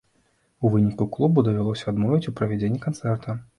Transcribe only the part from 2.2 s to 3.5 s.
у правядзенні канцэрта.